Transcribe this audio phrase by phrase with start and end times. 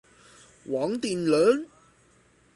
[0.65, 1.67] 王鼎人。